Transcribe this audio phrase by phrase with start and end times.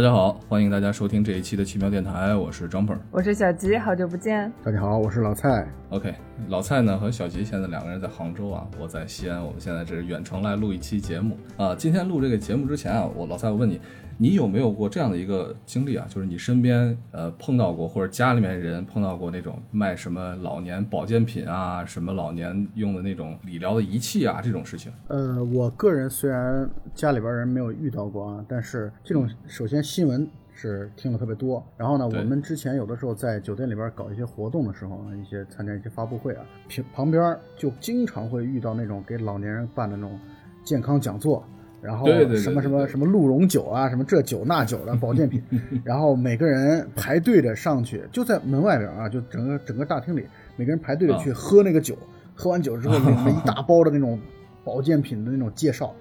[0.00, 4.50] 大家好，欢迎大家收听这一期的奇妙电台，我是张鹏，我是小吉，好久不见。
[4.64, 5.68] 大家好，我是老蔡。
[5.90, 6.14] OK，
[6.48, 11.74] 老蔡呢和小吉现在两个人在杭州啊，我在西安，我们现在这是远程来录一期节目啊。
[11.74, 13.78] 今天录这个节目之前啊，我老蔡我问你，
[14.22, 16.06] 你有没有过这样的一个经历啊？
[16.06, 24.92] 就是你身边呃碰到过，或者家里面人碰到过那种卖什么老年保健品啊，什么老年用的那种理疗的仪器啊这种事情？
[25.08, 31.64] 呃，我个人虽然家里边人没有遇到过啊，但是这种首先新闻是听了特别多。
[31.78, 40.20] 然后呢，我们之前有的时候在酒店里边搞一些活动的时候啊，一些参加一些发布会啊，平旁边就经常会遇到那种给老年人办的那种
[40.62, 41.42] 健康讲座。
[41.82, 45.42] 然后什么什么什么鹿茸酒啊，什么这酒那酒的保健品，
[45.82, 51.96] 然后每个人排队着上去，就在门外边啊，就整个整个大厅里，每个人排队着去喝那个酒，
[52.34, 54.18] 喝完酒之后领了一大包的那种
[54.62, 55.94] 保健品的那种介绍，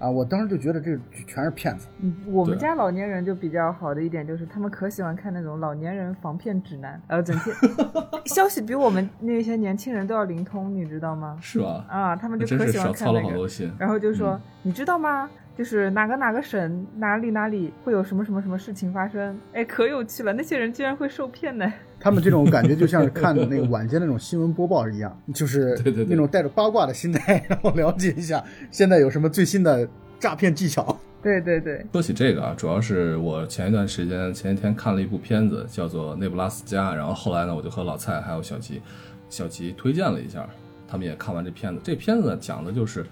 [0.00, 1.86] 啊，我当时就觉得这全是骗子。
[2.00, 7.54] 嗯，我们家老年人就比较好的一点就是，他们可喜欢看那种老年人防骗指南，然后整天
[8.26, 11.36] 消息比我们那些年轻人都要灵通，你知道吗？
[11.40, 11.84] 是吧？
[11.88, 13.70] 啊，他们就可喜欢是少操了看那个，好多心。
[13.78, 15.30] 然后就说、嗯你知道吗？
[15.56, 21.70] 就是哪个哪个省哪里哪里会有什么什么什么事情发生，哎，可有趣了，那些人居然会受骗呢。
[22.00, 29.86] 他们这种感觉就像是看那个晚间那种新闻播报一样， 就是对对对那种带着八卦的心态，然后了解一下现在有什么最新的
[30.18, 30.98] 诈骗技巧。
[31.22, 38.80] 对对对，说起这个啊，主要是我前一段时间前几天看了一部片子，叫做《内布拉斯加》，然后后来呢，我就和老蔡还有小齐，
[39.28, 40.48] 小吉推荐了一下，
[40.88, 41.80] 他们也看完这片子。
[41.84, 43.04] 这片子讲的就是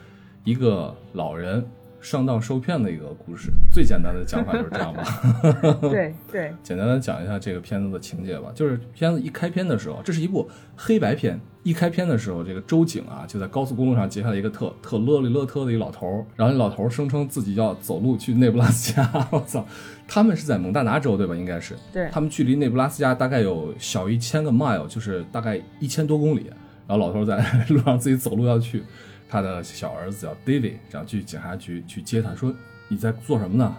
[0.42, 1.62] 一个老人
[2.00, 5.02] 上当受骗的一个故事，最简单的讲法就是这样吧。
[5.82, 8.52] 对对，简单的讲一下这个片子的情节吧。
[8.54, 11.40] 就是片子一开篇的时候，这是一部黑白片。
[11.64, 19.10] 一开篇的时候，这个周景啊就在高速公路上截下来一个特特勒里勒特的一个老头儿，然后那老头儿声称自己要走路去内布拉斯加。
[19.30, 19.66] 我操，
[20.06, 21.34] 他们是在蒙大拿州对吧？
[21.34, 21.76] 应该是。
[21.92, 26.46] 对他们距离内布拉斯加大概有小一千个 mile，就是大概一千多公里。
[26.86, 28.82] 然后老头在 路上自己走路要去，
[29.28, 32.54] 他的小儿子叫 David，然后去警察局去接他，说
[32.88, 33.76] 你在做什么呢？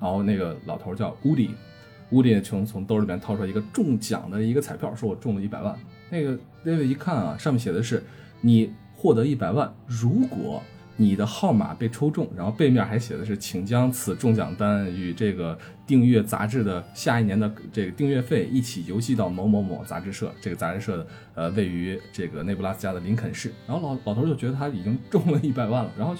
[0.00, 5.78] 然后那个老头叫 Woody，Woody 从从兜里面掏出来一个中奖的一个彩票，说我中了一百万。
[6.10, 8.02] 那个 David 一看啊，上面写的是
[8.40, 10.62] 你获得一百万，如果
[10.96, 20.32] 你的号码被抽中，然后背面还写的是请将此中奖单与这个订阅杂志的下一年的这个订阅费一起邮寄到某某某杂志社。
[20.40, 23.52] 这个杂志社的呃位于这个内布拉斯加的林肯市。
[23.66, 26.14] 然后老老头就觉得他已经中了一百万了，然后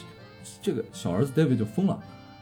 [0.61, 1.99] 这个小儿子 David 就疯了。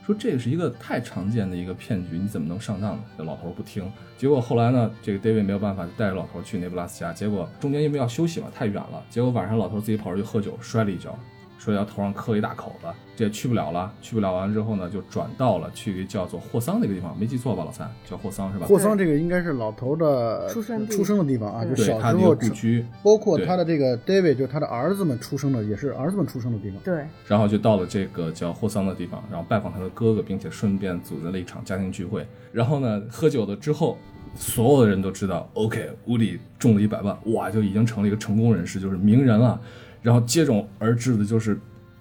[0.07, 3.05] 说这个是一个太常见的一个骗局，你怎么能上当呢？
[3.19, 11.17] 这老头不听，结果后来呢，这个 David 没有办法，就带着老头去内布拉斯加，结果中间因为要休息嘛，太远了，结果晚上老头自己跑出去喝酒，摔了一跤，
[11.61, 18.67] 摔跤头上磕一大口子，这也去不了了，去不了完之后呢，就转到了去一个叫做霍桑那个地方，没记错吧，老三叫霍桑是吧？
[18.67, 26.81] 霍桑这个应该是老头的出生出生的地方啊，就对小他的一个时候成故居，包括他的这个 David，就是他的儿子们出生的，也是儿子们出生的地方。
[26.83, 32.27] 对，然后就到了这个叫霍桑的地方，然后拜访他的哥哥，并且顺便组织了一场家庭聚会。
[32.53, 33.99] 然后呢，喝酒了之后，
[34.35, 39.61] 所有的人都知道，OK，屋里中了一百万，哇，就已经成了一个成功人士，就是名人了。
[40.03, 41.59] 然后接踵而至的就是，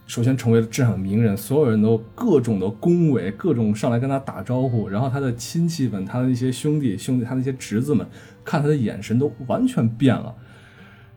[0.07, 4.87] 首先成为了镇上名人，所有人都各种的恭维，各种上来跟他打招呼。
[4.87, 8.07] 然后他的亲戚们，他的一些兄弟兄弟，他的一些侄子们，
[8.43, 10.33] 看他的眼神都完全变了。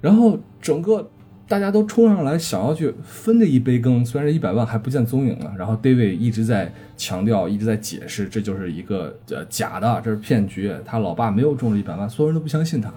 [0.01, 1.09] 然后整个
[1.47, 5.55] 大家都冲上来想要去分这一杯羹，虽然这一百万还不见踪影了。
[5.57, 10.73] 然后 David 一直在强调，一直在解释，这就是一个呃假的，这是骗局。
[10.85, 12.93] 他老爸没有中了一百万，所有人都不相信他。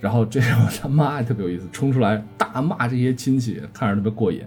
[0.00, 4.42] 然后这时候他妈也特别有意思，冲出来大骂这些亲戚，看着特别过瘾。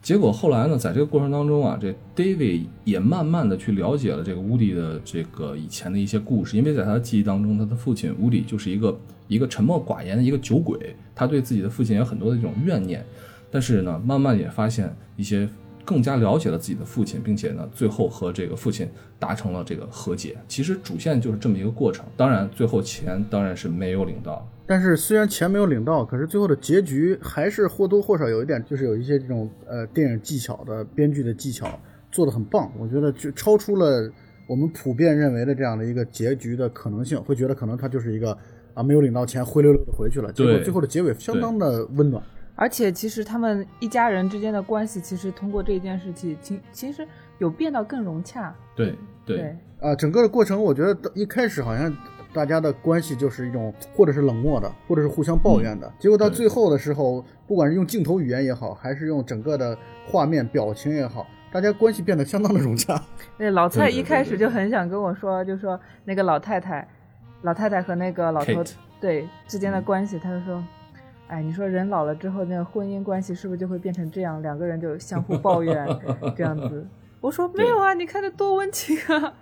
[0.00, 8.96] 结果后来呢，在这个过程当中啊，这 David 也慢慢的去了解了这个乌迪的这个以前的一些故事，因为在他的记忆当中，他的父亲乌迪就是一个
[9.26, 13.04] 一个沉默寡言的一个酒鬼，他对自己的父亲有很多的这种怨念，
[13.50, 15.48] 但是呢，慢慢也发现一些
[15.86, 18.86] 更加了解了自己的父亲，并且呢，最后和这个父亲
[19.18, 20.36] 达成了这个和解。
[20.48, 24.46] 其实主线就是这么一个过程，当然最后钱当然是没有领到。
[24.66, 31.78] 但是虽然钱没有领到，可是最后的结局还是或多或少有一点，就是有一些这种呃电影技巧的编剧的技巧
[32.10, 34.10] 做得很棒，我觉得就超出了
[34.48, 38.36] 我们普遍认为的这样的一个结局的可能性，会觉得可能他就是一个
[38.74, 42.20] 啊没有领到钱灰溜溜的回去了，结果最后的结尾相当的温暖。
[42.56, 47.06] 而且其实他们一家人之间的关系，其实通过这件事情，其其实
[47.38, 48.52] 有变到更融洽。
[48.74, 48.94] 对
[49.24, 51.94] 对对啊，整个的过程，我觉得一开始好像
[52.32, 55.92] 大家的关系就是一种，或者是冷漠的，或者是互相抱怨的。
[55.98, 59.76] 结果到最后的时候，不管是用镜头语言也好，还是用整个的
[60.06, 63.00] 画面表情也好，大家关系变得相当的融洽。
[63.36, 66.86] 那老蔡一开始就很想跟我说，就说那个老太太，
[67.42, 70.62] 老太太和那个老头 Kate 对之嗯间的关系，他就说，
[71.28, 74.40] 哎，你说人老了之后，那个婚姻关系是不是就会变成这样？
[74.42, 75.86] 两个人就相互抱怨
[76.36, 76.86] 这样子。
[77.20, 79.34] 我说没有啊，你看这多温情啊！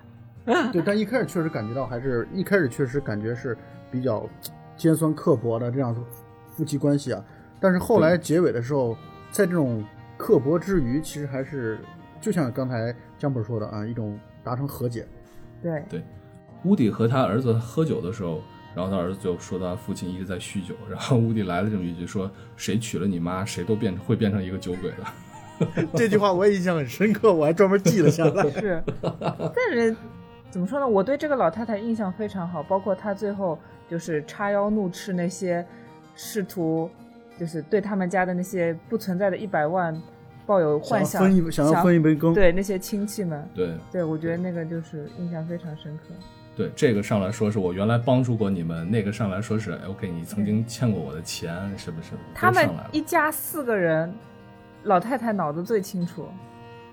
[0.73, 3.57] 对，但一开始确实感觉到，还是一开始确实感觉是
[3.91, 4.27] 比较
[4.77, 6.01] 尖酸刻薄的这样的
[6.57, 7.23] 夫妻关系啊。
[7.61, 8.97] 但是后来结尾的时候，
[9.31, 9.85] 在这种
[10.17, 11.79] 刻薄之余，其实还是
[12.21, 15.07] 就像刚才江本说的啊，一种达成和解。
[15.63, 15.83] 对，
[16.65, 18.41] 乌迪和他儿子喝酒的时候，
[18.75, 25.67] 然后他儿子就说他父亲一直在酗酒，然后乌迪来了这么一句说：“谁娶了你妈，谁都变会变成一个酒鬼的。
[25.95, 28.51] 这句话我也印象很深刻，我还专门记了下来。
[28.61, 29.95] 是，但是
[30.51, 30.89] 怎么说呢？
[30.89, 33.57] 我对这个老太太印象非常好，包括她最后
[33.89, 35.65] 就是叉腰怒斥那些
[36.17, 36.91] 试图
[37.39, 39.97] 就是对他们家的那些不存在的一百万
[40.47, 46.15] 抱有幻想，要分一想要分一杯羹，对那些亲戚们，对”对我觉得那个就是印象非常深刻。
[46.57, 52.11] 对，这个上来说是我原来帮助过你们，那个上来说是哎 OK，你曾经欠过我的钱，是不是？
[52.35, 52.69] 他们。
[52.93, 54.15] 一家四个人，
[54.85, 56.29] 老太太脑子最清楚。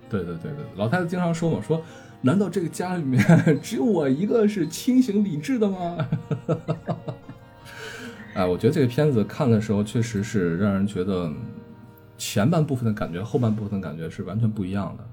[0.10, 1.82] 对对对对，老太太经常说嘛，说
[2.22, 3.24] 难道这个家里面
[3.62, 6.10] 只有我一个是清醒理智的吗？
[8.34, 11.32] 哎，我觉得这个片子看的时候，确实是让人觉得
[12.22, 15.04] 前半部分的感觉，后半部分的感觉是完全不一样的。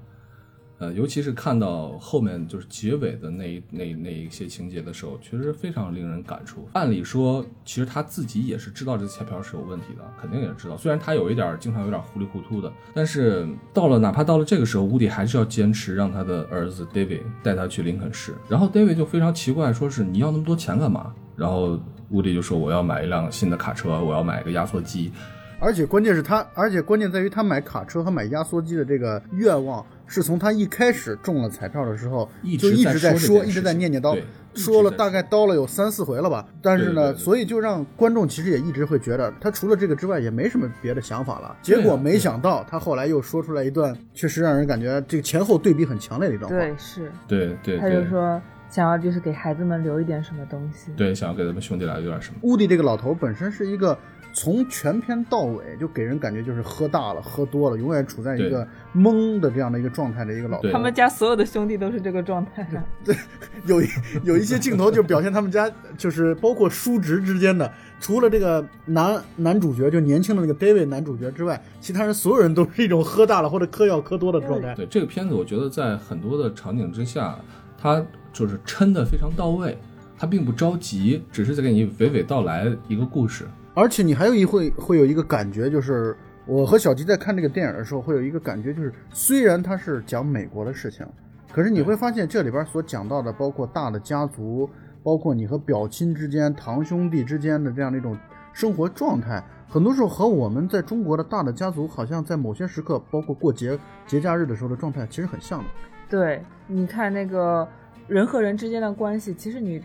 [0.77, 6.69] 呃，尤其是看到后面就是结尾的那一那那一些情节的时候，确实非常令人感触。
[6.73, 10.77] 按理说，其实他自己也是知道这彩票是有问题的，肯定也知道。
[10.77, 18.35] 虽然他有一点经常有点糊里糊涂的，但是到了哪怕到了这个时候，乌迪还是要坚持让他的儿子 David 带他去林肯市。
[18.47, 21.13] 然后 David 就非常奇怪，说是你要那么多钱干嘛？
[21.35, 21.77] 然后
[22.11, 25.11] 乌迪就说我要买一辆新的卡车，我要买一个压缩机。
[25.59, 34.17] 而且关键是他，而且关键在于他买卡车和买压缩机的这个愿望，是从他一开始中了彩票的时候一就一直在说，一直在念念叨
[34.55, 36.47] 说了大概叨了有三四回了吧。
[36.61, 41.55] 但是呢，对对对所以就让观众其实也一直会觉得他除了这个之外也没什么别的想法了。
[41.61, 46.57] 结果没想到他后来又说出来一段，确实让人感觉这个前后对比很强烈的一段话。
[46.57, 50.91] 对，是，对对他就说想要就是给孩子们留一点什么东西。
[50.95, 52.39] 对，想要给他们兄弟俩留点什么。
[52.43, 53.97] 乌迪这个老头本身是一个
[54.31, 58.65] 从全篇到尾就给人感觉就是喝大了、喝多了，永远处在一个
[58.95, 60.71] 懵的这样的一个状态的一个老头。
[60.71, 62.67] 他们家所有的兄弟都是这个状态。
[63.65, 63.87] 有一
[64.23, 74.73] 有一些镜头就表现他们家就是包括叔侄之间的，除了这个男男主角就年轻的那个 David 男主角之外，其他人所有人都是一种喝大了或者嗑药嗑多的状态。
[74.75, 77.37] 对这个片子，我觉得在很多的场景之下，
[77.77, 79.77] 他就是撑的非常到位，
[80.17, 83.45] 他并不着急，只是在给你娓娓道来一个故事。
[83.73, 91.05] 而且你还有一会会有一个感觉，就是我和小吉在看这个电影的时候，会有一个感觉，就是虽然它是讲美国的事情，
[91.51, 94.69] 可是你会发现这里边所讲到的，包括大的家族，
[95.03, 98.17] 包括你和表亲之间、堂兄弟之间的这样的一种
[98.51, 105.65] 生活状态，很多时候和我们在中国的大的家族，好像在某些时刻，包括过节节假日的时候的状态，其实很像的。
[106.09, 107.65] 对，你看那个
[108.07, 109.81] 人和人之间的关系，其实你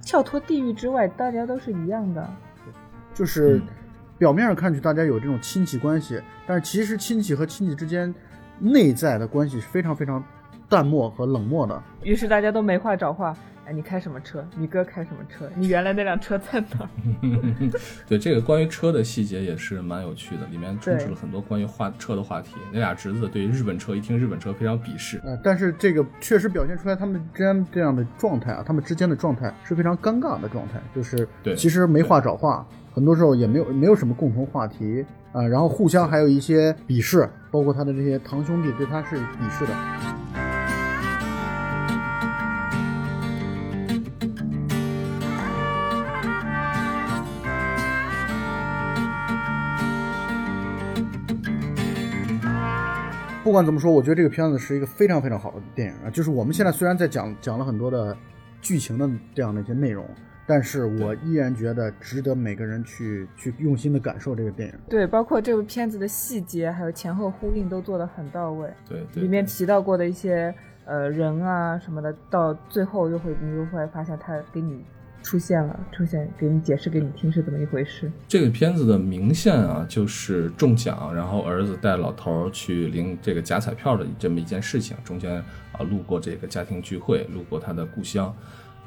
[0.00, 2.26] 跳脱地域之外，大家都是一样的。
[3.20, 3.62] 就是嗯
[4.16, 8.14] 表面上看去大家有这种亲戚关系，但是其实亲戚和亲戚之间
[8.58, 10.24] 内在的关系是非常非常
[10.70, 11.82] 淡漠和冷漠的。
[12.02, 13.36] 于是大家都没话找话。
[13.70, 14.44] 哎，你开什么车？
[14.56, 15.48] 你哥开什么车？
[15.54, 16.88] 你原来那辆车在哪儿？
[18.08, 22.56] 对这个关于车的细节也是蛮有趣的，里面充斥了很多关于话车的话题。
[22.72, 25.20] 那俩侄子对于日本车一听日本车非常鄙视。
[25.24, 40.19] 呃，但是这个确实表现出来他们之间这样的状态啊，他们之间的状态是非常尴尬的状态，就是对其实没话找话，很多时候也没有没有什么共同话题啊、然后互相还有一些鄙视，包括他的这些堂兄弟对他是鄙视的。
[53.50, 56.08] 不管怎么说，我觉得这个片子是一个非常非常好的电影啊。
[56.08, 58.16] 就是我们现在虽然在讲讲了很多的
[58.60, 60.08] 剧情的这样的一些内容，
[60.46, 64.74] 但是我依然觉得值得每个人去去用心的感受这个电影。
[64.88, 68.72] 对，包括这部片子的细节还有前后呼应都做得很到位。
[68.88, 70.54] 对对里面提到过的一些
[70.84, 74.84] 呃人啊什么的，到最后又会你又会发现他给你
[75.22, 78.10] 出现了，出现给你解释给你听是怎么一回事。
[78.26, 84.96] 这个片子的明线啊，就是中奖，然后儿子带老头去领这个假彩票的这么一件事情。
[85.04, 85.36] 中间
[85.72, 88.34] 啊，路过这个家庭聚会，路过他的故乡，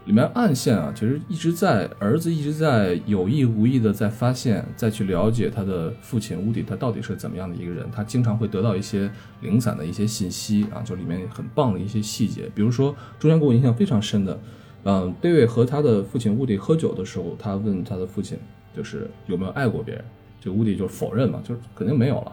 [0.06, 7.86] 里面暗线啊，其实一直在儿子一直在有意无意的在发现，再去了解他的父亲乌迪他到底是怎么样的一个人。
[7.92, 9.10] 他经常会得到一些
[9.42, 14.38] 零散的一些信息啊，就里面很棒的一些细节，比如说中间给我印象非常深的，
[14.84, 18.38] 嗯，David 和他的父亲乌迪喝酒的时候，他问他的父亲
[18.75, 20.04] 就是有没有爱过别人，
[20.40, 22.32] 这乌迪就否认嘛，就是肯定没有了。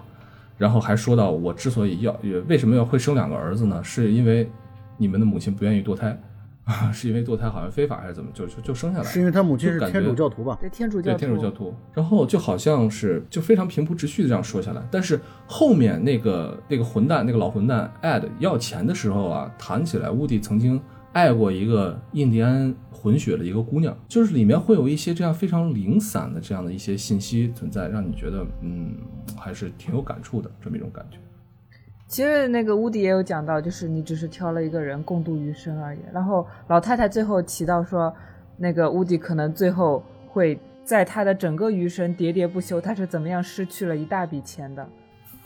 [0.59, 3.83] 然后还说到我之所以要也为什么要会生两个儿子呢？
[3.83, 4.51] 是因为
[4.97, 6.21] 你们的母亲不愿意堕胎。
[6.65, 9.05] 啊，是因为堕胎好像非法还是怎么，就就就生下来？
[9.05, 10.57] 是因为他母亲是天主教徒吧？
[10.61, 11.75] 对，天主教对天主教徒。
[11.93, 20.81] 然后就好像是就非常平铺直叙的这样说下来，但是后面那个那个混蛋那个老混蛋 Ed 要钱的时候啊，谈起来乌迪曾经
[21.13, 28.95] 爱过一个印第安混血的一个姑娘，就是里面会有一些这样非常零散的这样的一些信息存在，让你觉得嗯
[29.37, 31.19] 还是挺有感触的这么一种感觉。
[32.07, 36.01] 其实那个乌迪也有讲到，就是你只是挑了一个人共度余生而已。
[36.13, 38.13] 然后老太太最后提到说，
[38.57, 44.89] 那个乌迪可能最后会在他的整个余生喋喋不休，他是怎么样失去了一大笔钱的，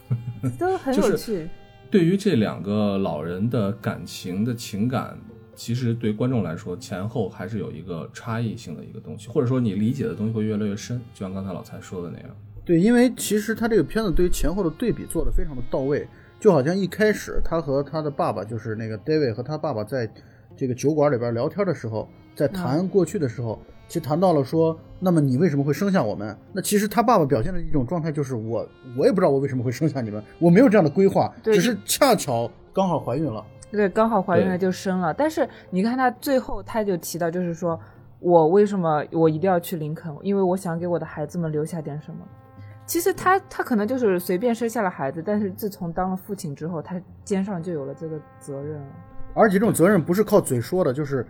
[0.58, 1.48] 都很有趣。
[1.90, 5.16] 对于这两个老人的感情的情感，
[5.54, 12.28] 其实对观众来说前后还是有一个差异性的一个东西，或者说你理解的东西会越来越深，就像刚才老蔡说的那样。
[12.64, 16.06] 对，因为其实他这个片子对于前后的对比做的非常的到位。
[16.40, 20.06] 就好像一开始他和他的爸爸，就是那个 David 和他爸爸在
[20.54, 23.58] 这个酒馆里边聊天的时候，在谈过去的时候，
[23.88, 26.36] 其实谈到了说，那么你为什么会生下我们？
[26.52, 33.42] 那其实他爸爸表现的一种状态就是我，我也不知道我为什么会生下你们，我没有这样的规划，只是恰巧刚好怀孕了。
[33.76, 35.12] 对，刚好怀孕了就生了。
[35.12, 37.78] 但是你看他最后他就提到，就是说
[38.20, 40.14] 我为什么我一定要去林肯？
[40.22, 42.18] 因为我想给我的孩子们留下点什么。
[42.86, 48.86] 其实他他可能就是随便生下了孩子，但是自从当了父亲之后，他肩上就有了这个责任了。
[49.34, 51.26] 而且这种责任不是靠嘴说的，就是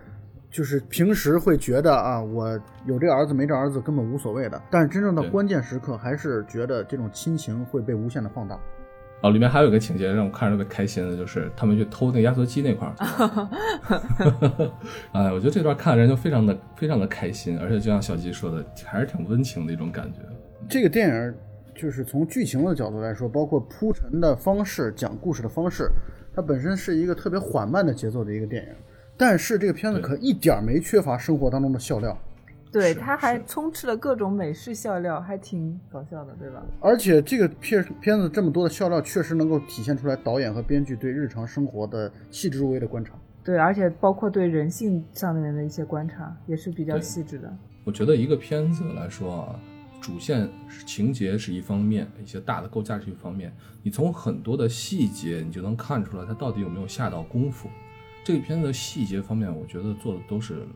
[0.51, 8.59] 就是平时会觉得啊，我有这儿子没这儿子根本无所谓的，但是真正到关键时刻，还是觉得这种亲情会被无限的放大。
[9.21, 12.93] 哦，里面还有一个情节让我看着特别开心的，就是他们去偷那个压缩机那块儿。
[15.13, 20.19] 哎，我觉得这段看的人就非常的非常的开心，而且就像小吉说的，还是挺温情的一种感觉。
[20.69, 21.33] 这个电影。
[21.77, 25.91] 就是从剧情的角度来说，包括铺陈的方式、讲故事的方式，
[26.33, 28.69] 它本身是一个特别缓慢的节奏的一个电影。
[29.17, 32.17] 但是这个片子可一点没缺乏生活当中的笑料，
[32.79, 36.63] 对，它还充斥了各种美式笑料，还挺搞笑的，对吧？
[36.81, 43.13] 而且这个片片子这么多的笑料，确实能够体现出来导演和编剧对日常生活的细致入微的观察。
[43.43, 47.51] 对，而且包括对人性上面的一些观察，也是比较细致的。
[47.83, 49.59] 我觉得一个片子来说啊。
[50.01, 50.47] 主线
[50.85, 53.51] 情节是一方面，一些大的构架是一方面，
[53.81, 57.67] 你从很多的细节，你就能看出来他到底有没有下到功夫。
[58.23, 60.67] 这个片子的细节方面，我觉得做的都是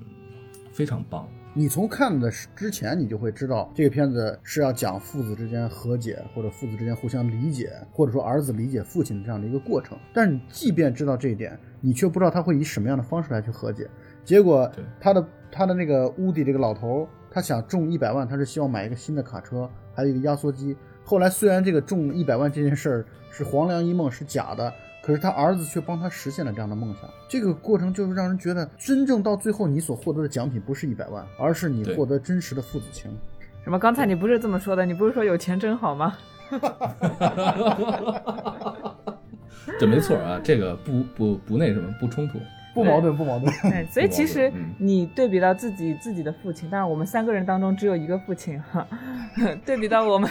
[0.71, 1.29] 非常棒。
[1.53, 9.97] 你从看的之前，你就会知道这个片子是要讲父子之间和解，或者父子之间互相理解，或者说儿子理解父亲这样的一个过程。
[10.13, 13.89] 但是你即便知道这一点，你却不知道他会以什么样的方式来去和解。
[14.23, 17.07] 结果他的他的那个乌迪这个老头。
[17.31, 20.75] 他想中一百万，他是希望买一个新的卡车，还有一个压缩机。
[21.03, 24.73] 后来虽然这个中一百万这件事儿是黄粱一梦，是假的，
[25.09, 27.09] 可是他儿子却帮他实现了这样的梦想。
[27.27, 33.09] 这个过程就是让人觉得，真正到最后你所获得的奖品不是一百万，而是你获得真实的父子情。
[33.63, 33.79] 什么？
[33.79, 34.85] 刚才你不是这么说的？
[34.85, 36.15] 你不是说有钱真好吗？
[39.79, 42.37] 这没错啊，这个不不不那什么，不冲突。
[42.73, 43.51] 不矛盾，不矛盾。
[43.63, 48.87] 对，所以其实你对比到自己自己的父亲，当然我们三个人当中只有一个父亲哈，
[49.65, 50.29] 对比到我们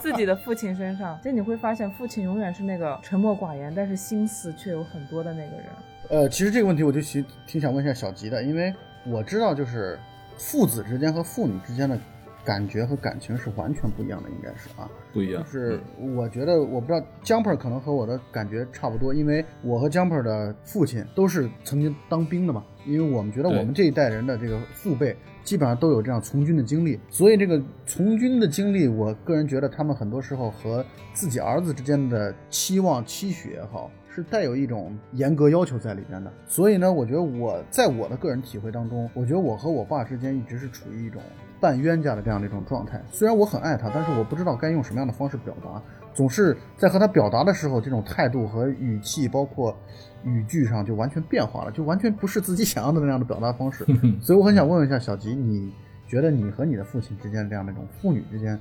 [0.00, 5.66] 自己的父亲身上，其实你会发现，父亲永远是那个沉默寡言，但是心思却有很多的那个人。
[6.08, 8.72] 呃，其实这个问题我就挺挺想问一下小吉的，因为
[9.04, 9.98] 我知道就是
[10.36, 11.98] 父子之间和父女之间的。
[12.44, 15.42] 感觉和感情是完全不一样的，应该是啊，不一样。
[15.42, 15.80] 就是
[16.16, 22.64] 我觉得，我不知道江 r 可能和我的感觉差不多，因为我和江 r 的父亲都是曾经当兵的嘛。
[22.84, 36.32] 因为我们觉得我们这一代人的这个父辈基本上都有这样从军的经历，所以这个从军的经历，我个人觉得他们很多时候和自己儿子之间的期望期许也好，是带有一种严格要求在里边的。
[36.44, 41.22] 所以呢，我觉得我在我的个人体会当中，我觉得我和我爸之间一直是处于一种。
[41.62, 45.80] 半冤家的这样的一种状态，虽然我很爱他，但是我不知道该用什么样的方式表达，
[46.12, 49.72] 总是在和他表达的时候，这种态度和语气，包括
[50.24, 53.86] 语句上就完全变化了，就完全不是自己想要的那样的表达方式。
[54.20, 55.72] 所以我很想问问一下小吉，你
[56.08, 58.58] 觉得你和你的父亲之间这样的一种父女之间，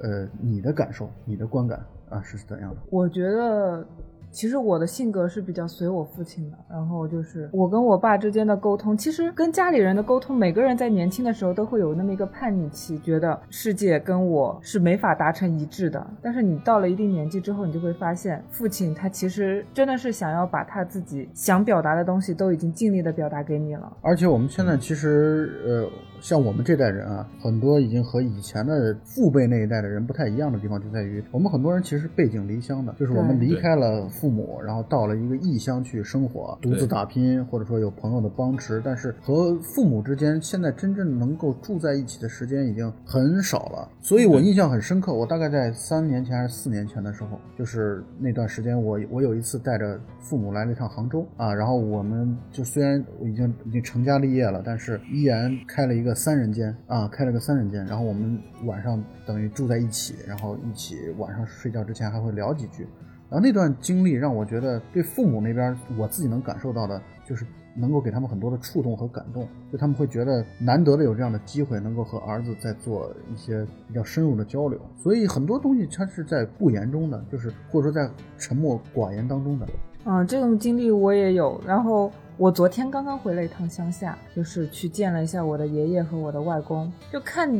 [0.00, 2.76] 呃，你的感受、你的观感啊是怎样的？
[2.90, 3.84] 我觉得
[4.30, 16.06] 其实我的性格是比较随我父亲的，然后就是我跟我爸之间的沟通，其实跟家里人的沟通，每个人在年轻的时候都会有那么一个叛逆期，觉得世界跟我是没法达成一致的。
[16.22, 23.96] 但是你到了一定年纪之后，你就会发现，父亲他其实真的是想要把他自己想表达的东西都已经尽力的表达给你了。
[24.02, 25.88] 而且我们现在其实，呃，
[26.20, 43.88] 像我们这代人啊，很多已经和以前的父辈那一代的人不太一样的地方，就在于我们很多人其实背井离乡的，就是我们离开了父母，然后到了一个异乡去生活，独自打拼，或者说有朋友的帮持，但是和父母之间现在真正能够住在一起的时间已经很少了。
[44.00, 62.86] 所以我印象很深刻，我大概在三年前还是四年前的时候，就是那段时间我我有一次带着父母来了一趟杭州啊，然后我们就虽然已经已经成家立业了，但是依然开了一个三人间啊，开了个三人间，然后我们晚上等于住在一起，然后一起晚上睡觉之前还会聊几句。
[63.30, 67.44] 然后那段经历让我觉得，对父母那边我自己能感受到的，就是
[67.76, 74.80] 能够给他们很多的触动和感动，就他们会觉得难得的有这样的机会，能够和儿子在做一些比较深入的交流。
[74.96, 79.66] 所以很多东西它是在不言中的，就是或者说在沉默寡言当中的。
[80.04, 81.60] 嗯，这种经历我也有。
[81.66, 87.50] 然后我昨天刚刚回了一趟乡下，就是去见了一下我的爷爷和我的外公，就看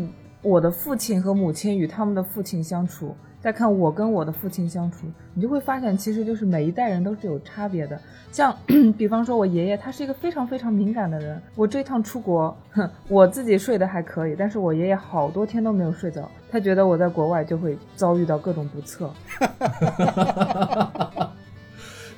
[0.40, 7.99] 我的父亲和母亲与他们的父亲相处，再看我跟我的父亲相处，你就会发现，其实就是每一代人都是有差别的。
[8.33, 8.54] 像
[8.99, 19.11] 比方说，我爷爷他是一个非常非常敏感的人，我这趟出国，哼，我自己睡得还可以，但是我爷爷好多天都没有睡着，他觉得我在国外就会遭遇到各种不测。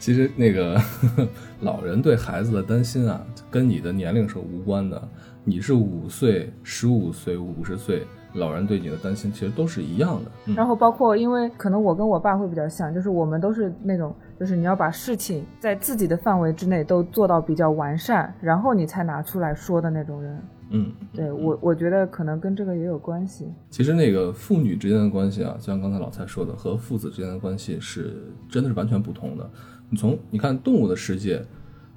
[0.00, 0.80] 其实那个
[1.60, 5.08] 老人对孩子的担心啊，跟你的年龄是无关的。
[5.44, 10.30] 你是五岁、十五岁、五十岁，老人对你的担心其实都是一样的。
[10.46, 20.42] 嗯然后包括，因为可能我跟我爸会比较像，就是我们都是那种，就是你要把事情在自己的范围之内都做到比较完善，然后你才拿出来说的那种人。
[20.72, 23.48] 嗯，对我，我觉得可能跟这个也有关系。
[23.70, 29.50] 其实那个父女之间的关系啊，就像刚才老蔡说的，和父子之间的关系是真的是完全不同的。
[29.88, 31.44] 你从你看动物的世界，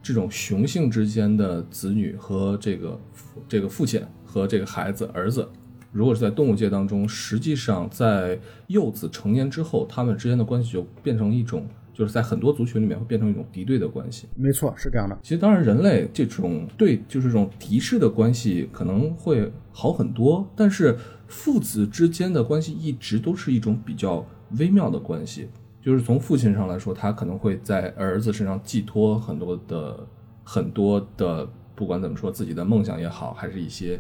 [0.02, 3.00] 这种雄性之间的子女和这个
[3.48, 5.48] 这个父亲和这个孩子儿子，
[5.94, 14.28] 如果是在动物界当中，实际上在幼子成年之后，他们之间的关系就变成一种，就是在很多族群里面会变成一种敌对的关系。
[14.36, 15.18] 没错，是这样的。
[15.22, 24.26] 其实，当然，人类这种对就是这种敌视的关系可能会好很多，但是父子之间的关系一直都是一种比较
[24.58, 25.48] 微妙的关系。
[25.80, 30.08] 就是从父亲上来说，他可能会在儿子身上寄托很多的
[30.44, 34.00] 很多的，不管怎么说，自己的梦想也好，还是一些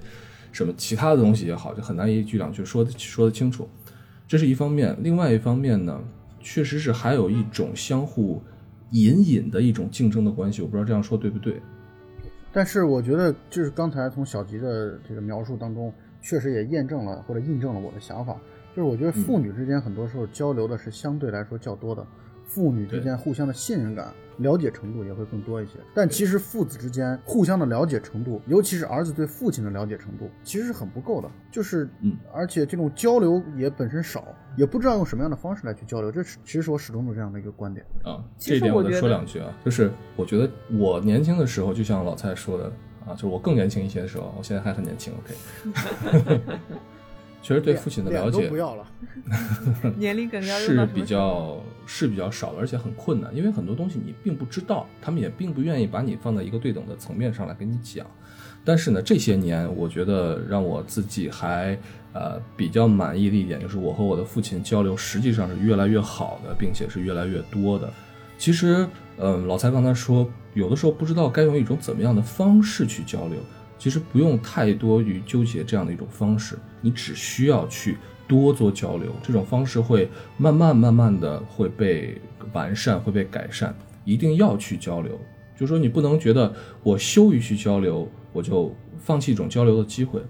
[0.53, 3.67] 什么其他的东西也好，就很难一句两句说的说得清楚。
[4.25, 6.01] 这是一方面，另外一方面呢，
[6.39, 8.41] 确实是还有一种相互
[8.91, 10.61] 隐隐的一种竞争的关系。
[10.61, 11.61] 我不知道这样说对不对？
[12.53, 18.39] 但是我觉得，就是刚才从小吉的这个描述当中，确实也验证了或者印证了我的想法。
[18.75, 22.05] 就是我觉得父女之间很多时候交流的是相对来说较多的，
[22.45, 25.73] 父女之间互相的信任感、了解程度也会更多一些。
[25.93, 31.29] 但其实父子之间互相的了解程度，尤其是儿子对父亲的了解程度，其实是很不够的。
[31.51, 34.25] 就是，嗯，而且这种交流也本身少，
[34.57, 36.11] 也不知道用什么样的方式来去交流。
[36.11, 37.85] 这是其实是我始终有这样的一个观点。
[38.03, 42.65] 啊，这一点我得说两句啊，就是我觉得我年轻的时候，就像老蔡说的
[43.05, 46.39] 啊，就是我更年轻一些的时候，我现在还很年轻，OK，
[47.43, 48.87] 确实对父亲的了解不要了。
[49.99, 51.03] 年龄梗要用是比？
[51.03, 58.07] 较是比较少的，而且很困难，因为很多东西你并不知道，他们也并不愿意把你放在一个对等的层面上来跟你讲。
[58.63, 61.77] 但是呢，这些年我觉得让我自己还
[62.13, 67.91] 呃比较满意的一点，就是我和我的父亲交流实际上是越来越好的，并且是越来越多的。
[68.37, 73.37] 其实，嗯、老蔡刚才说，有的时候不知道该用一种怎么样的方式去交流，
[73.77, 82.19] 其实不用太多于纠结这样的一种方式，你只需要去多做交流，这种方式会慢慢慢慢的会被
[82.53, 83.75] 完善，会被改善。
[84.05, 85.17] 一定要去交流，
[85.57, 90.21] 就说你不能觉得我羞于去交流，我就放弃一种交流的机会。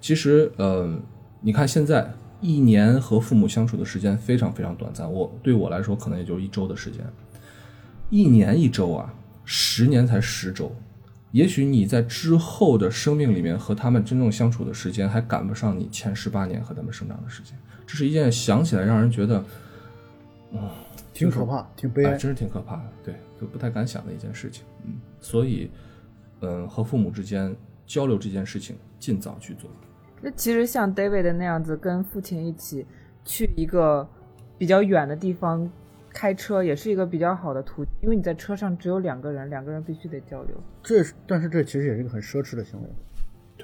[0.00, 1.02] 其实，嗯、
[1.40, 7.04] 你看现在一年和父母相处的时间非常非常短暂，我对我来说可能也就一周的时间。
[8.08, 9.12] 一年一周啊，
[9.44, 10.72] 十年才十周。
[11.32, 17.54] 也许你在之后的生命里面和他们真正相处的时间，还赶不上你前十八年和他们生长的时间。
[17.86, 19.44] 这是一件想起来让人觉得，
[21.12, 22.16] 挺可怕，挺悲哎，哀。
[22.16, 24.64] 真是挺可怕的，对，就不太敢想的一件事情。
[24.84, 25.70] 嗯，所以，
[26.40, 27.54] 嗯，和父母之间
[27.86, 29.70] 交流这件事情，尽早去做。
[30.20, 32.86] 那其实像 David 那样子，跟父亲一起
[33.24, 34.08] 去一个
[34.56, 35.70] 比较远的地方
[36.18, 42.88] 开车也是一个比较好的途径，因为你在车上只有两个人，两个人必须得交流，这，但是这其实也是一个很奢侈的行为。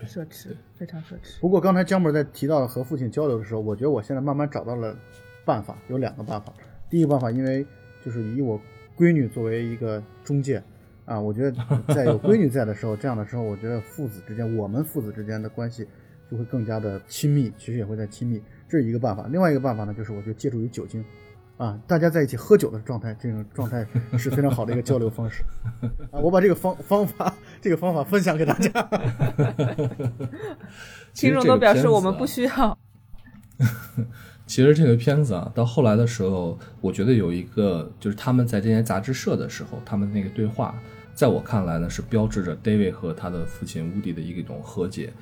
[0.06, 1.40] 奢侈，非常奢侈。
[1.40, 4.96] 不过刚才江本在提到和父亲交流的时候，我觉得我现在慢慢找到了
[5.44, 6.54] 办法，有两个办法。
[6.88, 7.66] 第一个办法，因为
[8.04, 8.60] 就是以我
[8.96, 10.62] 闺女作为一个中介
[11.06, 11.50] 啊，我觉得
[11.92, 15.84] 在有闺女在的时候，这样的时候，我觉得父子之间，我们父子之间的关系
[16.30, 19.26] 就会更加的亲密，其实也会在亲密，这是一个办法。
[19.26, 21.04] 另外一个办法呢，就是我觉得借助于酒精。
[21.56, 23.86] 啊，大家在一起喝酒的状态，这种状态
[24.18, 25.44] 是非常好的一个交流方式。
[26.10, 28.70] 啊，我把这个方方法，这个方法分享给大家。
[31.14, 32.78] 听众都表示我们不需要。
[34.46, 40.74] 其实这个片子啊，到后来的时候，我觉得有一个，就是他们在这些杂志社的时候，他们那个对话，
[41.14, 45.12] 在我看来呢，是标志着 David 和他的父亲乌迪的一种和解。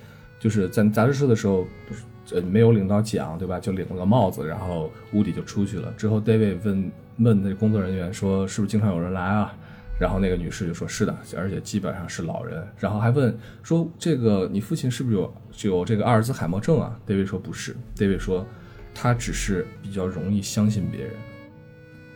[0.40, 2.02] 就是在杂志社的时候，不是。
[2.30, 3.58] 呃，没有领到奖，对吧？
[3.58, 5.92] 就领了个帽子，然后屋底就出去了。
[5.96, 9.54] 之后，David 问问那工作人员说：“是不是经常有人来啊？”
[10.00, 17.76] 然后那个女士就说：“是的，而且基本上是老人。”然后还问说：“这个你父亲是不是有有这个阿尔兹海默症啊？”David 说：“不是。
[17.96, 18.46] ”David 说
[18.94, 21.14] ：“他只是比较容易相信别人。”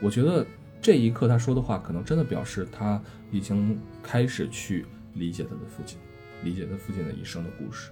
[0.01, 0.45] 我觉得
[0.81, 5.99] 这一刻他说的话，可能真的表示他已经开始去理解他的父亲，
[6.43, 7.91] 理解他父亲的一生的故事。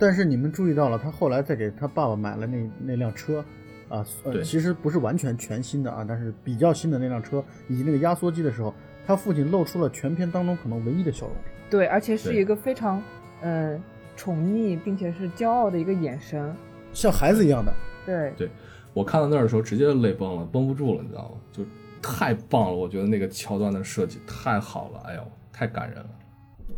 [0.00, 3.44] 但是你们注意到了，他后来再给他爸爸买了那那辆车，
[3.88, 8.74] 啊，呃，其实不是完全全新的啊，但是比较新的那辆车以及那个压缩机的时候，
[9.06, 11.36] 他父亲露出了全片当中可能唯一的笑容。
[11.68, 13.02] 对，而且是一个非常，
[13.42, 13.78] 呃，
[14.16, 16.52] 宠溺并且是骄傲的一个眼神，
[16.92, 17.72] 像孩子一样的。
[18.06, 18.50] 对对，
[18.94, 21.40] 我看到那儿的时候直接泪崩了，绷不住了，你知道吗？
[21.52, 21.62] 就
[22.00, 26.10] 太棒了，我觉得那个桥段的设计太好了，哎呦，太感人了。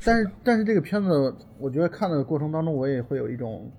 [0.05, 3.71] 但是，但是这个片子，我觉得看的过程当中，我也会有一种，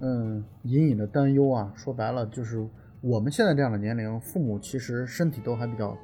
[0.00, 1.72] 嗯，隐隐的担忧啊。
[1.74, 2.66] 说白了，就是
[3.00, 5.96] 我们现在这样的年龄，父母其实身体都还比较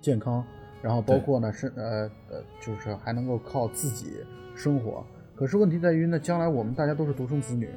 [0.00, 0.44] 健康，
[0.82, 4.18] 然后包括呢，是呃呃，就是还能够靠自己
[4.54, 5.04] 生活。
[5.34, 7.68] 可是问题在于，那将来我们大家都是独生子女，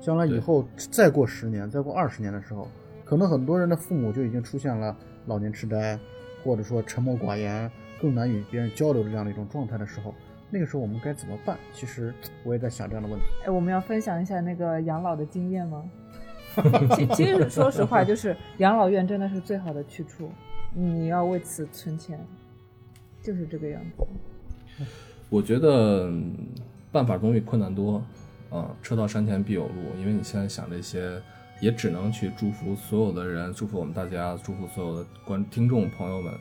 [0.00, 2.68] 将来以后再过十年、再过二十年的时候，
[3.04, 5.98] 可能很多人的父母就已经出现了老年痴呆，
[6.44, 10.14] 或者说沉默寡言、更难与别人交流的这样的一种状态的时候。
[10.50, 11.58] 那个时候我们该怎么办？
[11.72, 13.24] 其实我也在想这样的问题。
[13.44, 15.84] 哎，我们要分享一下那个养老的经验吗？
[16.96, 20.30] 其其实说实话，就是养老院真的是最好的去处，
[20.72, 22.18] 你要为此存钱，
[23.20, 24.84] 就是这个样子。
[25.28, 26.10] 我觉得
[26.90, 28.02] 办法总比困难多，
[28.48, 29.74] 啊，车到山前必有路。
[29.98, 31.20] 因为你现在想这些，
[31.60, 36.32] 也只能去祝福所有的人，祝福我们大家，祝福所有的观听众朋友们，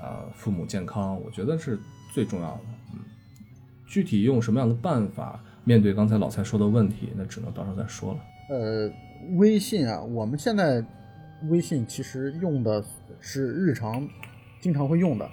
[0.00, 1.78] 啊，父母健康，我觉得是
[2.12, 2.60] 最重要的。
[3.86, 8.18] 具体用什么样的办法面对刚才老蔡说的问题，那只能到时候再说了。
[8.50, 8.90] 呃，
[9.36, 10.84] 微信啊，我们现在
[11.48, 12.84] 微信其实用的
[13.20, 14.08] 是日常
[14.60, 15.28] 经常会用的，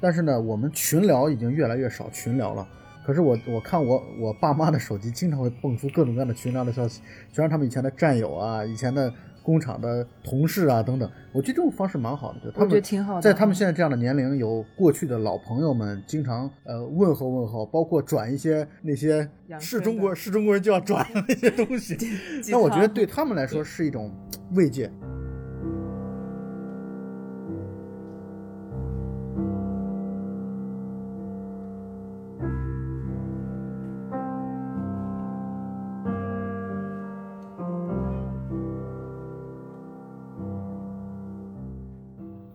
[0.00, 2.66] 但是呢，我们群聊已经越来越少群聊了。
[3.04, 7.00] 可是我我看我我爸妈的手机经常会蹦出各种各样的群聊的消息，
[7.32, 9.12] 全是他们以前的战友啊，以前的。
[9.42, 13.20] 工厂的同事啊，等等，我觉得这种方式蛮好的，就他们挺好的。
[13.20, 19.28] 在他们现在这样的年龄，有过去的老朋友们，经常呃问候问候，包括转一些那些
[19.58, 21.96] 是中国是中国人就要转的那些东西，
[22.50, 24.10] 那我觉得对他们来说是一种
[24.54, 24.90] 慰藉。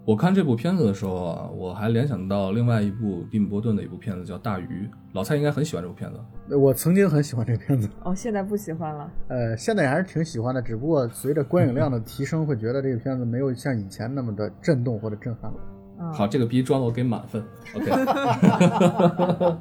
[0.08, 4.64] 我看这部片子的时候啊，我还联想到另外一部蒂姆·波顿的一部片子，叫《大鱼》。
[5.12, 6.56] 老蔡应该很喜欢这部片子。
[6.56, 9.12] 我曾经很喜欢这个片子，哦，现在不喜欢了。
[9.28, 15.58] 呃，现在还是挺喜欢的，只不过随着观影量的提升，会觉得这个片子没有像以前那么的震动或者震撼了。
[16.14, 17.44] 好，这个逼装的我给满分。
[17.74, 17.92] OK。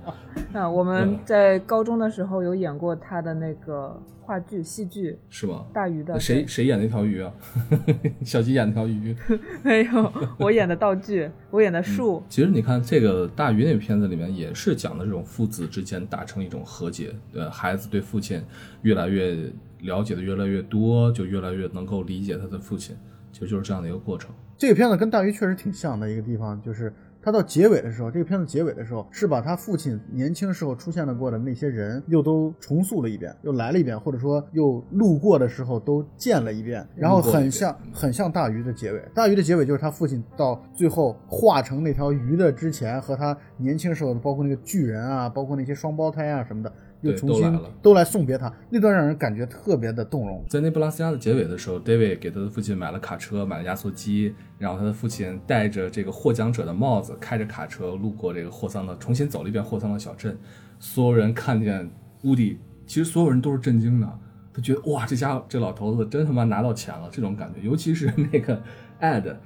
[0.52, 4.00] 那，我们在高中的时候有演过他的那个。
[4.26, 5.64] 话剧、戏剧是吗？
[5.72, 7.32] 大鱼的谁谁演那条鱼啊？
[8.26, 9.14] 小鸡演那条鱼？
[9.62, 12.20] 没有，我演的道具，我演的树。
[12.28, 18.42] 其实你看这个大鱼那个片子里面也是讲的这种父子之间达成一种和解，呃，孩子对父亲
[18.82, 19.48] 越来越
[19.82, 22.96] 了解的越来越多，就越来越能够理解他的父亲，
[23.30, 24.34] 其实就是这样的一个过程。
[24.56, 26.92] 这个片子跟大鱼确实挺像的一个地方就是。
[27.22, 39.02] 他到结尾的时候，这个片子结尾的时候，是把他父亲年轻时候出现的过的那些人又都重塑了一遍，又来了一遍，或者说又路过的时候都见了一遍，然后很像很像大鱼的结尾。
[39.12, 46.72] 大鱼的结尾就是他父亲到最后化成那条鱼的之前，和他年轻时候的，包括那个巨人啊，包括那些双胞胎啊什么的。
[47.06, 50.44] 又重新对都来了都来送别他，那段让人感觉特别的动容。
[50.48, 60.36] 在那布拉斯加的结尾的时候，David 给他的父亲买了卡车，买了压缩机，然后他的父亲戴着这个获奖者的帽子，开着卡车路过这个霍桑的，重新走了一遍霍桑的小镇。
[60.78, 61.90] 所有人看见
[62.22, 64.18] 乌迪，其实所有人都是震惊的，
[64.52, 67.60] 他觉得哇，这家伙这老头子真他妈拿到钱了，这种感觉。
[67.60, 68.62] 尤其是那个
[69.00, 69.36] Ed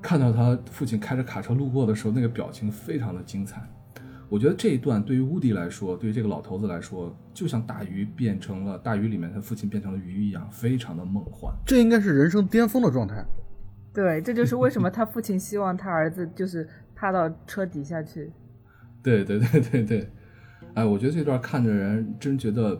[0.00, 3.60] 看到他父亲开着卡车路过的时候，那个表情非常的精彩。
[4.28, 11.52] 我觉得这一段对于乌迪来说，对于这个老头子来说，就像大鱼变成了大鱼里面他父亲变成了鱼一样，非常的梦幻。
[11.66, 13.24] 这应该是人生巅峰的状态。
[13.94, 18.30] 对，这就是为什么他父亲希望他儿子就是趴到车底下去。
[19.02, 20.10] 对对对对对，
[20.74, 22.78] 哎，我觉得这段看着人真觉得，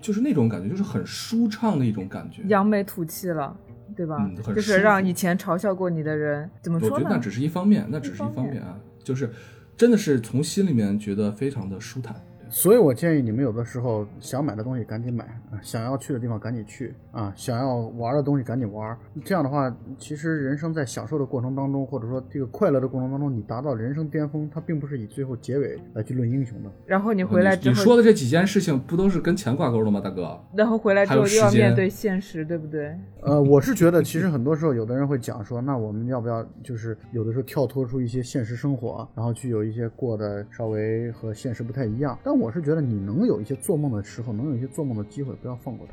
[0.00, 2.42] 就是那种感觉，就是很舒畅的一种感觉。
[2.48, 3.56] 扬眉吐气了，
[3.94, 4.16] 对吧？
[4.18, 7.04] 嗯就是让以前嘲笑过你的人怎么说呢？
[7.04, 9.30] 觉得那只是一方面，那只是一一方面方面啊，就是
[9.78, 12.27] 真的是从心里面觉得非常的舒坦。
[12.48, 18.96] 所以我建议你们有的时候想买的东西赶紧买啊，想要去的地方赶紧去啊，想要玩的东西赶紧玩。
[19.24, 26.70] 这样的话，其实人生在享受的过程当中，或者说这个快乐的过程当中，你达到人生巅峰，它并不是以最后结尾来去论英雄的。
[26.86, 30.38] 然后你回来之后，你你说的这几件事情不都是跟钱挂钩的吗，大哥？
[30.54, 32.96] 然后回来之后又要面对现实，对不对？
[33.22, 42.16] 呃，我是觉得，其实很多时候，有的人会讲说，那我们要不要就是有的时候跳脱出一些现实生活，然后去有一些过得稍微和现实不太一样。
[42.22, 45.92] 但我是觉得，你能有一些做梦的时候，能有一些做梦的机会，不要放过它。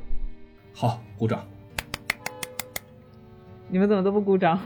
[0.73, 1.43] 好，鼓掌。
[3.67, 4.59] 你们怎么都不鼓掌？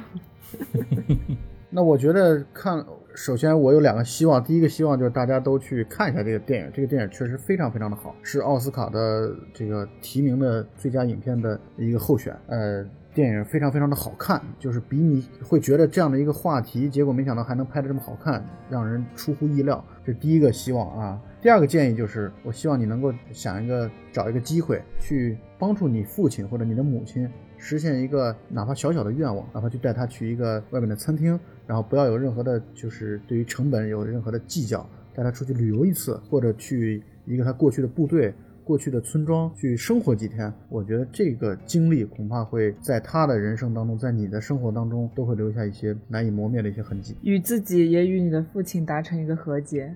[1.70, 2.86] 那我觉得看，
[3.20, 12.34] 首先我有两个希望，第一个希望就是大家都去看一下这个电影，这个电影确实非常非常的好，是奥斯卡的这个提名的最佳影片的一个候选。
[12.48, 12.82] 呃，
[13.14, 19.84] 电影非常非常的好看，就是比你会觉得这样的一个话题，结果没想到还能拍得这么好看，让人出乎意料。
[20.06, 21.22] 这是第一个希望啊。
[21.42, 40.52] 第二个建议就是，我希望你能够想一个找一个机会去帮助你父亲或者你的母亲实现一个哪怕小小的愿望，哪怕就带他去一个外面的餐厅，然后不要有任何的，就是对于成本有任何的计较，带他出去旅游一次，或者去一个他过去的部队、过去的村庄去生活几天。
[40.70, 47.16] 我觉得这个经历恐怕会在他的人生当中，在你的生活当中都会留下一些难以磨灭的一些痕迹。
[47.24, 49.94] 与自己也与你的父亲达成一个和解。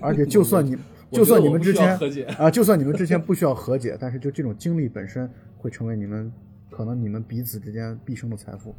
[0.00, 0.76] 而且就算你
[1.10, 5.28] 就算你们之前和解啊，就算你们之前不需要和解，但是就这种经历本身
[5.58, 6.32] 会成为你们
[6.74, 8.74] 可能你们彼此之间毕生的财富。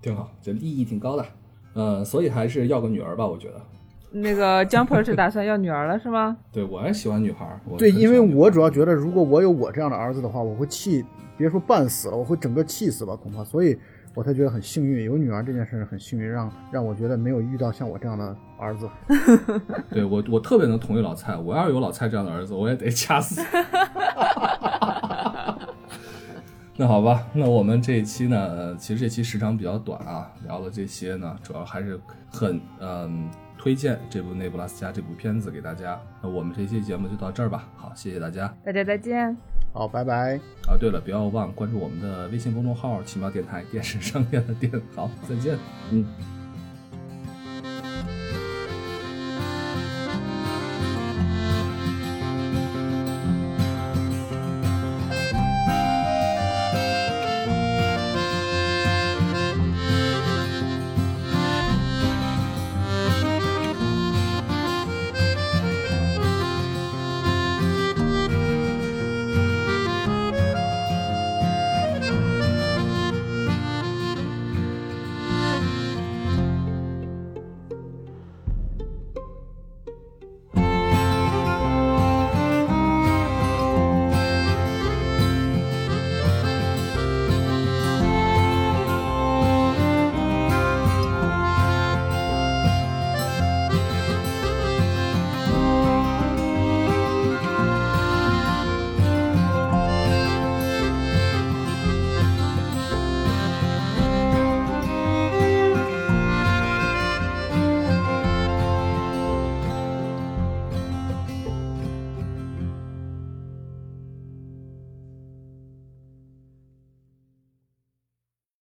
[0.00, 1.24] 挺好，这利益挺高的。
[1.74, 3.60] 呃，所以还是要个女儿吧，我觉得。
[4.10, 6.36] 那个 Jumper 是打算要女儿了是吗？
[6.50, 11.04] 对我也喜欢女孩对，因为我主要觉得，如果我有我这样的儿子的话，我会气，
[11.38, 13.44] 别说半死了，我会整个气死吧，恐怕。
[13.44, 13.78] 所以
[14.16, 18.90] 我才觉得很幸运，有女儿这件事很幸运，让让我觉得没有遇到像我这样的儿子。
[19.88, 21.36] 对我，我特别能同意老蔡。
[21.36, 23.40] 我要是有老蔡这样的儿子，我也得掐死。
[26.82, 31.96] 那好吧，那我们这一期呢，呃其实这期时长比较短啊，聊了这些呢，主要还是
[32.28, 35.96] 很嗯推荐这部《内布拉斯加》这部片子给大家。
[36.20, 38.52] 那我们这期节目就到这儿吧，好，谢谢大家。
[38.64, 39.36] 大家再见。
[39.72, 40.40] 好，拜拜。
[40.66, 44.72] 啊，对了，不要忘关注我们的微信公众号“奇妙电台”，电视商店的店。
[44.96, 45.56] 好，再见。
[45.92, 46.04] 嗯。